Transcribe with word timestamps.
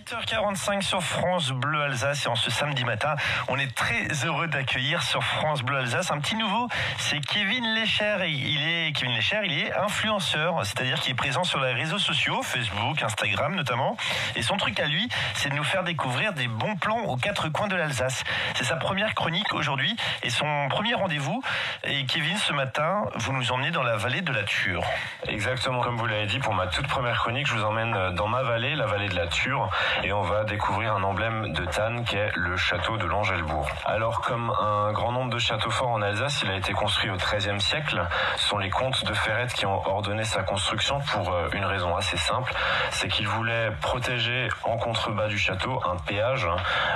8h45 0.00 0.80
sur 0.80 1.02
France 1.02 1.50
Bleu 1.50 1.82
Alsace 1.82 2.24
et 2.24 2.28
en 2.28 2.34
ce 2.34 2.50
samedi 2.50 2.84
matin, 2.84 3.16
on 3.48 3.58
est 3.58 3.74
très 3.74 4.08
heureux 4.24 4.46
d'accueillir 4.46 5.02
sur 5.02 5.22
France 5.22 5.62
Bleu 5.62 5.76
Alsace 5.76 6.10
un 6.10 6.18
petit 6.20 6.36
nouveau, 6.36 6.68
c'est 6.96 7.20
Kevin 7.20 7.74
Lécher. 7.74 8.16
Il 8.26 8.66
est 8.66 8.92
Kevin 8.92 9.14
Lécher, 9.14 9.40
il 9.44 9.58
est 9.58 9.74
influenceur, 9.74 10.64
c'est-à-dire 10.64 11.00
qu'il 11.00 11.12
est 11.12 11.16
présent 11.16 11.44
sur 11.44 11.60
les 11.60 11.74
réseaux 11.74 11.98
sociaux, 11.98 12.40
Facebook, 12.42 13.02
Instagram 13.02 13.54
notamment. 13.54 13.96
Et 14.36 14.42
son 14.42 14.56
truc 14.56 14.80
à 14.80 14.86
lui, 14.86 15.06
c'est 15.34 15.50
de 15.50 15.54
nous 15.54 15.64
faire 15.64 15.84
découvrir 15.84 16.32
des 16.32 16.48
bons 16.48 16.76
plans 16.76 17.00
aux 17.00 17.16
quatre 17.16 17.50
coins 17.50 17.68
de 17.68 17.76
l'Alsace. 17.76 18.24
C'est 18.54 18.64
sa 18.64 18.76
première 18.76 19.14
chronique 19.14 19.52
aujourd'hui 19.52 19.94
et 20.22 20.30
son 20.30 20.68
premier 20.70 20.94
rendez-vous. 20.94 21.42
Et 21.84 22.06
Kevin, 22.06 22.38
ce 22.38 22.54
matin, 22.54 23.04
vous 23.16 23.34
nous 23.34 23.52
emmenez 23.52 23.70
dans 23.70 23.82
la 23.82 23.96
vallée 23.96 24.22
de 24.22 24.32
la 24.32 24.44
Ture. 24.44 24.82
Exactement, 25.28 25.80
comme 25.82 25.98
vous 25.98 26.06
l'avez 26.06 26.26
dit, 26.26 26.38
pour 26.38 26.54
ma 26.54 26.68
toute 26.68 26.86
première 26.86 27.18
chronique, 27.18 27.46
je 27.46 27.54
vous 27.54 27.64
emmène 27.64 28.14
dans 28.14 28.28
ma 28.28 28.42
vallée, 28.42 28.74
la 28.76 28.86
vallée 28.86 29.08
de 29.08 29.16
la 29.16 29.26
Ture 29.26 29.68
et 30.02 30.12
on 30.12 30.22
va 30.22 30.44
découvrir 30.44 30.94
un 30.94 31.02
emblème 31.02 31.52
de 31.52 31.64
Tannes 31.64 32.04
qui 32.04 32.16
est 32.16 32.30
le 32.34 32.56
château 32.56 32.96
de 32.96 33.06
l'Angelbourg. 33.06 33.68
Alors 33.84 34.20
comme 34.20 34.50
un 34.60 34.92
grand 34.92 35.12
nombre 35.12 35.30
de 35.30 35.38
châteaux 35.38 35.70
forts 35.70 35.90
en 35.90 36.02
Alsace, 36.02 36.42
il 36.44 36.50
a 36.50 36.56
été 36.56 36.72
construit 36.72 37.10
au 37.10 37.16
XIIIe 37.16 37.60
siècle. 37.60 38.02
Ce 38.36 38.48
sont 38.48 38.58
les 38.58 38.70
comtes 38.70 39.04
de 39.04 39.14
Ferrette 39.14 39.52
qui 39.52 39.66
ont 39.66 39.86
ordonné 39.86 40.24
sa 40.24 40.42
construction 40.42 41.00
pour 41.12 41.32
euh, 41.32 41.48
une 41.52 41.64
raison 41.64 41.96
assez 41.96 42.16
simple, 42.16 42.52
c'est 42.90 43.08
qu'ils 43.08 43.28
voulaient 43.28 43.70
protéger 43.80 44.48
en 44.64 44.76
contrebas 44.76 45.28
du 45.28 45.38
château 45.38 45.80
un 45.84 45.96
péage 45.96 46.46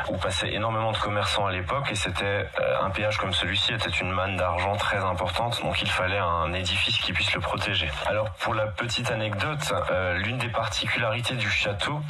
où 0.08 0.16
passaient 0.16 0.52
énormément 0.52 0.92
de 0.92 0.98
commerçants 0.98 1.46
à 1.46 1.52
l'époque 1.52 1.90
et 1.90 1.94
c'était 1.94 2.24
euh, 2.60 2.82
un 2.82 2.90
péage 2.90 3.18
comme 3.18 3.32
celui-ci 3.32 3.72
était 3.72 3.90
une 3.90 4.10
manne 4.10 4.36
d'argent 4.36 4.76
très 4.76 4.98
importante, 4.98 5.60
donc 5.62 5.80
il 5.82 5.90
fallait 5.90 6.18
un 6.18 6.52
édifice 6.52 6.98
qui 6.98 7.12
puisse 7.12 7.34
le 7.34 7.40
protéger. 7.40 7.90
Alors 8.06 8.30
pour 8.30 8.54
la 8.54 8.66
petite 8.66 9.10
anecdote, 9.10 9.72
euh, 9.90 10.16
l'une 10.18 10.38
des 10.38 10.48
particularités 10.48 11.34
du 11.34 11.50
château 11.50 12.00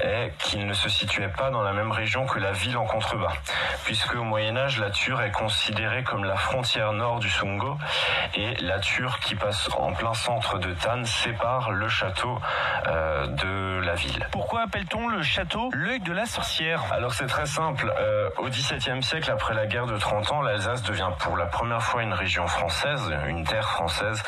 est 0.00 0.21
qu'il 0.30 0.66
ne 0.66 0.72
se 0.72 0.88
situait 0.88 1.28
pas 1.28 1.50
dans 1.50 1.62
la 1.62 1.72
même 1.72 1.92
région 1.92 2.26
que 2.26 2.38
la 2.38 2.52
ville 2.52 2.76
en 2.76 2.84
contrebas, 2.84 3.32
puisque 3.84 4.14
au 4.14 4.24
Moyen 4.24 4.56
Âge, 4.56 4.78
la 4.78 4.90
Ture 4.90 5.20
est 5.22 5.30
considérée 5.30 6.02
comme 6.02 6.24
la 6.24 6.36
frontière 6.36 6.92
nord 6.92 7.18
du 7.18 7.28
Sungo, 7.28 7.76
et 8.34 8.54
la 8.56 8.78
Ture 8.78 9.18
qui 9.20 9.34
passe 9.34 9.68
en 9.76 9.92
plein 9.92 10.14
centre 10.14 10.58
de 10.58 10.72
Tannes 10.74 11.04
sépare 11.04 11.70
le 11.70 11.88
château 11.88 12.38
euh, 12.86 13.26
de 13.26 13.80
la 13.84 13.94
ville. 13.94 14.26
Pourquoi 14.30 14.62
appelle-t-on 14.62 15.08
le 15.08 15.22
château 15.22 15.70
l'œil 15.72 16.00
de 16.00 16.12
la 16.12 16.26
sorcière? 16.26 16.82
Alors 16.92 17.12
c'est 17.12 17.26
très 17.26 17.46
simple. 17.46 17.92
Euh, 17.98 18.28
au 18.38 18.48
XVIIe 18.48 19.02
siècle, 19.02 19.30
après 19.30 19.54
la 19.54 19.66
guerre 19.66 19.86
de 19.86 19.96
30 19.96 20.32
ans, 20.32 20.42
l'Alsace 20.42 20.82
devient 20.82 21.10
pour 21.18 21.36
la 21.36 21.46
première 21.46 21.82
fois 21.82 22.02
une 22.02 22.12
région 22.12 22.46
française, 22.46 23.12
une 23.26 23.44
terre 23.44 23.68
française, 23.68 24.22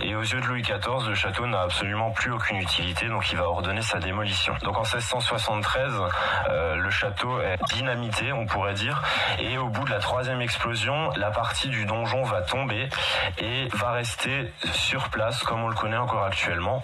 et 0.00 0.14
aux 0.14 0.22
yeux 0.22 0.40
de 0.40 0.46
Louis 0.46 0.62
XIV, 0.62 1.08
le 1.08 1.14
château 1.14 1.46
n'a 1.46 1.62
absolument 1.62 2.10
plus 2.10 2.32
aucune 2.32 2.58
utilité, 2.58 3.08
donc 3.08 3.30
il 3.32 3.38
va 3.38 3.48
ordonner 3.48 3.82
sa 3.82 3.98
démolition. 3.98 4.54
Donc 4.62 4.78
en 4.78 4.84
1673, 5.36 5.94
euh, 6.48 6.76
le 6.76 6.90
château 6.90 7.40
est 7.40 7.58
dynamité, 7.74 8.32
on 8.32 8.46
pourrait 8.46 8.74
dire, 8.74 9.02
et 9.38 9.58
au 9.58 9.68
bout 9.68 9.84
de 9.84 9.90
la 9.90 9.98
troisième 9.98 10.40
explosion, 10.40 11.10
la 11.16 11.30
partie 11.30 11.68
du 11.68 11.84
donjon 11.84 12.22
va 12.22 12.42
tomber 12.42 12.88
et 13.38 13.68
va 13.74 13.92
rester 13.92 14.52
sur 14.72 15.08
place 15.10 15.42
comme 15.42 15.62
on 15.62 15.68
le 15.68 15.74
connaît 15.74 15.96
encore 15.96 16.24
actuellement, 16.24 16.82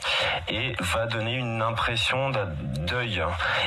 et 0.48 0.74
va 0.80 1.06
donner 1.06 1.34
une 1.34 1.62
impression 1.62 2.30
deuil. 2.30 3.22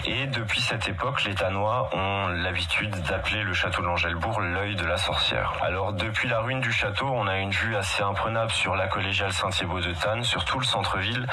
Et 0.05 0.27
depuis 0.27 0.61
cette 0.61 0.87
époque, 0.87 1.23
les 1.23 1.35
Tannois 1.35 1.89
ont 1.93 2.27
l'habitude 2.27 2.95
d'appeler 3.03 3.43
le 3.43 3.53
château 3.53 3.81
de 3.81 3.87
l'Angelbourg 3.87 4.41
l'œil 4.41 4.75
de 4.75 4.85
la 4.85 4.97
sorcière. 4.97 5.53
Alors 5.61 5.93
depuis 5.93 6.27
la 6.27 6.39
ruine 6.39 6.61
du 6.61 6.71
château, 6.71 7.07
on 7.07 7.27
a 7.27 7.37
une 7.37 7.51
vue 7.51 7.75
assez 7.75 8.03
imprenable 8.03 8.51
sur 8.51 8.75
la 8.75 8.87
collégiale 8.87 9.33
Saint-Thibaud 9.33 9.81
de 9.81 9.93
Tannes, 9.93 10.23
sur 10.23 10.45
tout 10.45 10.59
le 10.59 10.65
centre-ville, 10.65 11.25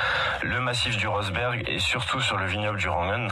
le 0.42 0.60
massif 0.60 0.96
du 0.96 1.06
Rosberg 1.06 1.64
et 1.66 1.78
surtout 1.78 2.20
sur 2.20 2.36
le 2.36 2.46
vignoble 2.46 2.78
du 2.78 2.88
Rangen. 2.88 3.28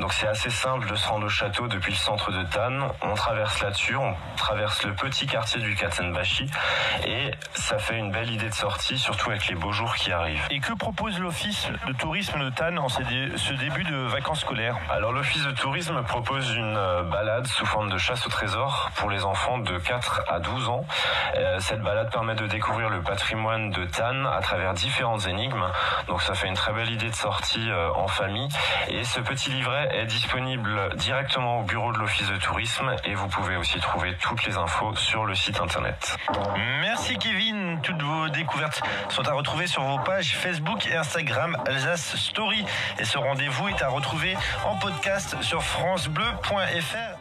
Donc 0.00 0.12
c'est 0.12 0.26
assez 0.26 0.50
simple 0.50 0.88
de 0.88 0.94
se 0.94 1.08
rendre 1.08 1.26
au 1.26 1.28
château 1.28 1.68
depuis 1.68 1.92
le 1.92 1.98
centre 1.98 2.30
de 2.30 2.42
Tannes. 2.44 2.82
On 3.02 3.14
traverse 3.14 3.62
là-dessus, 3.62 3.96
on 3.96 4.14
traverse 4.36 4.84
le 4.84 4.94
petit 4.94 5.26
quartier 5.26 5.60
du 5.60 5.74
Katzenbachi 5.74 6.50
et 7.06 7.30
ça 7.54 7.78
fait 7.78 7.98
une 7.98 8.10
belle 8.10 8.30
idée 8.30 8.48
de 8.48 8.54
sortie, 8.54 8.98
surtout 8.98 9.30
avec 9.30 9.46
les 9.48 9.54
beaux 9.54 9.72
jours 9.72 9.94
qui 9.94 10.12
arrivent. 10.12 10.46
Et 10.50 10.60
que 10.60 10.72
propose 10.74 11.18
l'Office 11.18 11.68
de 11.86 11.92
tourisme 11.92 12.38
de 12.38 12.50
Tannes 12.50 12.78
en 12.78 12.88
ce 12.88 13.02
début 13.02 13.84
de 13.84 13.96
vacances 14.06 14.40
scolaires? 14.40 14.76
Alors 14.90 15.12
l'Office 15.12 15.44
de 15.44 15.52
tourisme 15.52 16.02
propose 16.02 16.54
une 16.54 16.76
euh, 16.76 17.02
balade 17.02 17.46
sous 17.46 17.66
forme 17.66 17.90
de 17.90 17.98
chasse 17.98 18.26
au 18.26 18.30
trésor 18.30 18.90
pour 18.96 19.10
les 19.10 19.24
enfants 19.24 19.58
de 19.58 19.78
4 19.78 20.22
à 20.28 20.40
12 20.40 20.68
ans. 20.68 20.84
Euh, 21.36 21.58
cette 21.60 21.80
balade 21.80 22.10
permet 22.10 22.34
de 22.34 22.46
découvrir 22.46 22.90
le 22.90 23.02
patrimoine 23.02 23.70
de 23.70 23.84
Tannes 23.84 24.26
à 24.26 24.40
travers 24.40 24.74
différentes 24.74 25.26
énigmes. 25.26 25.64
Donc 26.08 26.22
ça 26.22 26.34
fait 26.34 26.48
une 26.48 26.54
très 26.54 26.72
belle 26.72 26.90
idée 26.90 27.10
de 27.10 27.14
sortie 27.14 27.70
euh, 27.70 27.90
en 27.94 28.08
famille. 28.08 28.48
Et 28.88 29.04
ce 29.04 29.20
petit 29.20 29.53
livret 29.54 29.88
est 29.92 30.06
disponible 30.06 30.94
directement 30.96 31.60
au 31.60 31.62
bureau 31.62 31.92
de 31.92 31.98
l'Office 31.98 32.28
de 32.28 32.36
tourisme 32.36 32.94
et 33.04 33.14
vous 33.14 33.28
pouvez 33.28 33.56
aussi 33.56 33.78
trouver 33.78 34.16
toutes 34.20 34.44
les 34.46 34.56
infos 34.56 34.94
sur 34.96 35.24
le 35.24 35.34
site 35.34 35.60
internet. 35.60 36.16
Merci 36.80 37.16
Kevin. 37.18 37.80
Toutes 37.82 38.02
vos 38.02 38.28
découvertes 38.28 38.82
sont 39.08 39.26
à 39.28 39.32
retrouver 39.32 39.66
sur 39.66 39.82
vos 39.82 39.98
pages 39.98 40.36
Facebook 40.36 40.86
et 40.86 40.96
Instagram 40.96 41.56
Alsace 41.66 42.16
Story. 42.16 42.64
Et 42.98 43.04
ce 43.04 43.18
rendez-vous 43.18 43.68
est 43.68 43.82
à 43.82 43.88
retrouver 43.88 44.36
en 44.64 44.76
podcast 44.76 45.36
sur 45.40 45.62
francebleu.fr. 45.62 47.13